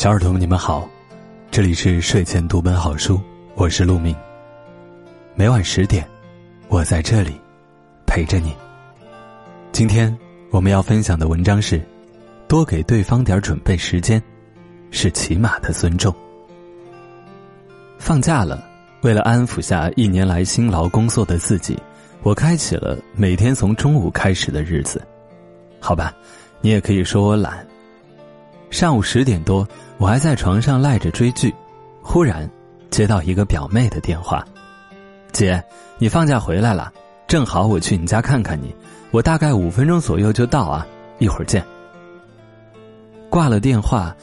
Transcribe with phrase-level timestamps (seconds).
[0.00, 0.88] 小耳朵们，你们好，
[1.50, 3.20] 这里是睡前读本好书，
[3.54, 4.16] 我是陆明。
[5.34, 6.08] 每晚十点，
[6.68, 7.38] 我在这里
[8.06, 8.56] 陪着你。
[9.72, 10.18] 今天
[10.50, 11.82] 我们要分享的文章是：
[12.48, 14.22] 多给对方点准备时间，
[14.90, 16.10] 是起码的尊重。
[17.98, 18.66] 放假了，
[19.02, 21.78] 为了安抚下一年来辛劳工作的自己，
[22.22, 25.06] 我开启了每天从中午开始的日子。
[25.78, 26.10] 好吧，
[26.62, 27.69] 你也可以说我懒。
[28.70, 29.66] 上午十点多，
[29.98, 31.54] 我还在床上赖着追剧，
[32.00, 32.48] 忽然
[32.88, 34.44] 接到一个表妹的电话
[35.32, 35.62] ：“姐，
[35.98, 36.92] 你放假回来了，
[37.26, 38.74] 正好我去你家看看你，
[39.10, 40.86] 我大概五分钟左右就到啊，
[41.18, 41.64] 一会儿见。”
[43.28, 44.14] 挂了电话，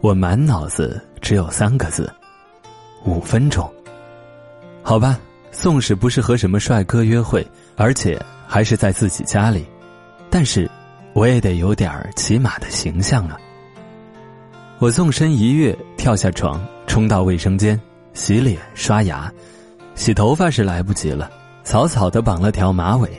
[0.00, 2.10] 我满脑子只有三个字
[3.04, 3.68] ：“五分钟。”
[4.82, 5.18] 好吧，
[5.50, 7.44] 纵使不是和什么帅哥约会，
[7.76, 9.66] 而且还是在自己家里，
[10.30, 10.70] 但是
[11.12, 13.36] 我也得有点起码的形象啊。
[14.78, 17.80] 我纵身一跃，跳下床，冲到卫生间，
[18.12, 19.32] 洗脸、刷牙，
[19.94, 21.30] 洗头发是来不及了，
[21.64, 23.10] 草草的绑了条马尾。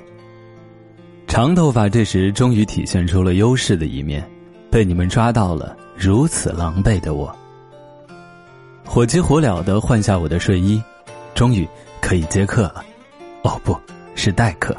[1.25, 4.23] 长头发这时终于体现出了优势的一面，
[4.69, 7.35] 被你们抓到了如此狼狈的我。
[8.85, 10.79] 火急火燎的换下我的睡衣，
[11.33, 11.67] 终于
[11.99, 12.85] 可以接客了。
[13.41, 13.75] 哦，不
[14.13, 14.77] 是代课。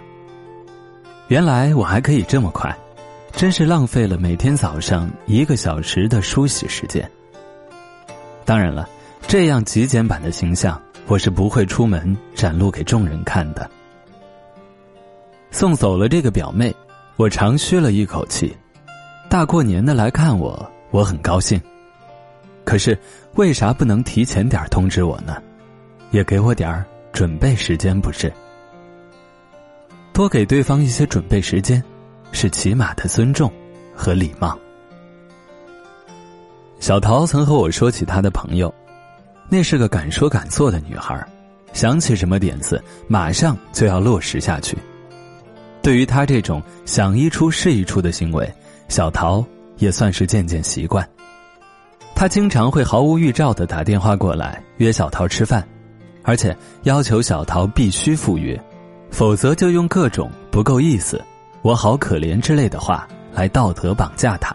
[1.27, 2.75] 原来我还可以这么快。
[3.39, 7.09] 真是浪费了每天早上一个小时的梳洗时间。
[8.45, 8.89] 当然了，
[9.29, 13.71] 这样极简版的形象，我是不会出门展露给众人看的。
[15.53, 16.75] 送走了这个表妹，
[17.15, 18.53] 我长吁了一口气。
[19.29, 21.63] 大过年的来看我，我很高兴。
[22.65, 22.99] 可是，
[23.37, 25.41] 为啥不能提前点通知我呢？
[26.11, 28.33] 也给我点准备时间，不是？
[30.13, 31.81] 多给对方一些准备时间。
[32.33, 33.53] 是起码的尊重
[33.95, 34.59] 和礼貌。
[36.81, 38.73] 小桃曾和我说起她的朋友，
[39.49, 41.27] 那是个敢说敢做的女孩，
[41.73, 44.77] 想起什么点子，马上就要落实下去。
[45.83, 48.49] 对于她这种想一出是一出的行为，
[48.89, 49.45] 小桃
[49.79, 51.09] 也算是渐渐习惯。
[52.15, 55.65] 他经常会毫无预兆的打电话过来约小桃吃饭，
[56.25, 58.61] 而且要求小桃必须赴约，
[59.09, 61.23] 否则就用各种不够意思。
[61.63, 64.55] 我好可怜之类的话来道德绑架他，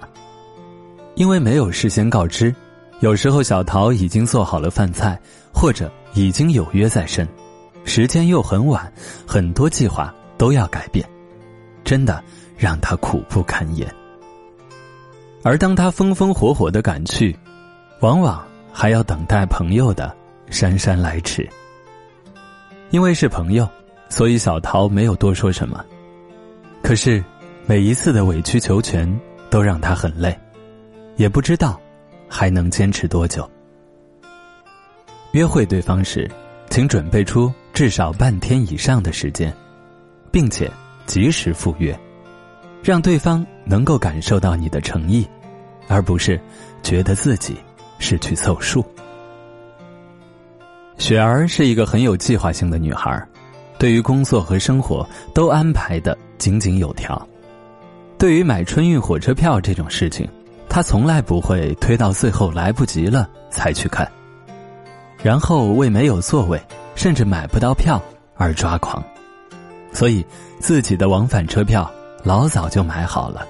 [1.16, 2.54] 因为没有事先告知，
[3.02, 5.20] 有时候小桃已经做好了饭菜，
[5.54, 7.28] 或者已经有约在身，
[7.84, 8.92] 时间又很晚，
[9.28, 11.08] 很多计划都要改变，
[11.84, 12.24] 真的
[12.58, 13.88] 让他苦不堪言。
[15.44, 17.38] 而当他风风火火的赶去，
[18.00, 18.42] 往往
[18.72, 20.16] 还要等待朋友的
[20.50, 21.48] 姗姗来迟。
[22.92, 23.68] 因为是朋友，
[24.08, 25.84] 所以小桃没有多说什么。
[26.84, 27.24] 可是，
[27.66, 29.10] 每一次的委曲求全
[29.50, 30.38] 都让他很累，
[31.16, 31.80] 也不知道
[32.28, 33.50] 还能坚持多久。
[35.32, 36.30] 约会对方时，
[36.70, 39.52] 请准备出至少半天以上的时间，
[40.30, 40.70] 并且
[41.06, 41.98] 及时赴约，
[42.84, 45.26] 让对方能够感受到你的诚意，
[45.88, 46.38] 而不是
[46.84, 47.56] 觉得自己
[47.98, 48.86] 是去凑数。
[50.98, 53.26] 雪儿是一个很有计划性的女孩，
[53.80, 56.16] 对于工作和生活都安排的。
[56.44, 57.26] 井井有条。
[58.18, 60.28] 对于买春运火车票这种事情，
[60.68, 64.06] 他从来不会推到最后来不及了才去看，
[65.22, 66.62] 然后为没有座位
[66.96, 68.02] 甚至买不到票
[68.36, 69.02] 而抓狂。
[69.94, 70.26] 所以
[70.60, 71.90] 自己的往返车票
[72.24, 73.48] 老早就买好了。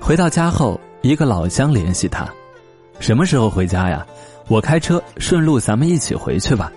[0.00, 2.28] 回到家后，一个老乡联系他
[2.98, 4.04] ：“什么时候回家呀？
[4.48, 6.72] 我开车顺路，咱们一起回去吧。”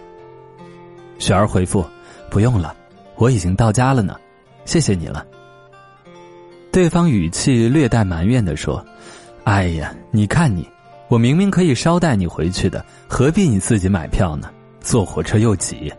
[1.18, 1.84] 雪儿回复
[2.30, 2.76] ：“不用了，
[3.16, 4.16] 我已经到家了呢。”
[4.66, 5.26] 谢谢你了。
[6.72, 8.86] 对方语气略带埋怨的说
[9.46, 10.68] ：“哎呀，你看你，
[11.08, 14.50] 我明明可以捎带你回去的，何必你自己买票呢？
[14.82, 15.94] 坐火车又挤。”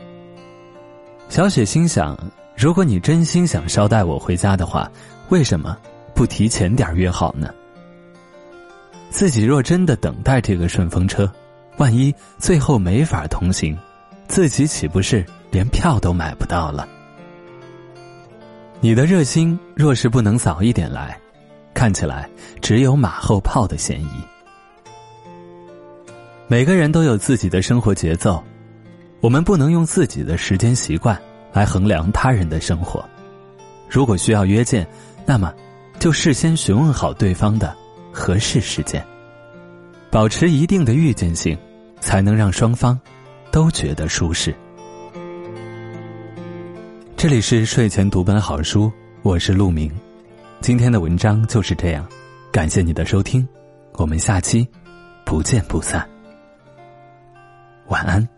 [1.30, 2.16] 小雪心想：
[2.56, 4.90] 如果你真心想捎带我回家的话，
[5.30, 5.76] 为什么
[6.14, 7.48] 不提前点约好呢？
[9.08, 11.32] 自己若真的等待这个顺风车，
[11.78, 13.76] 万一最后没法同行，
[14.28, 16.86] 自己岂不是连票都买不到了？
[18.86, 21.20] 你的热心若是不能早一点来，
[21.74, 22.30] 看起来
[22.62, 24.08] 只有马后炮的嫌疑。
[26.46, 28.40] 每个人都有自己的生活节奏，
[29.20, 31.20] 我们不能用自己的时间习惯
[31.52, 33.04] 来衡量他人的生活。
[33.90, 34.86] 如果需要约见，
[35.26, 35.52] 那么
[35.98, 37.76] 就事先询问好对方的
[38.12, 39.04] 合适时间，
[40.12, 41.58] 保持一定的预见性，
[41.98, 42.96] 才能让双方
[43.50, 44.54] 都觉得舒适。
[47.16, 48.92] 这里是睡前读本好书，
[49.22, 49.90] 我是陆明。
[50.60, 52.06] 今天的文章就是这样，
[52.52, 53.48] 感谢你的收听，
[53.94, 54.68] 我们下期
[55.24, 56.06] 不见不散。
[57.86, 58.35] 晚安。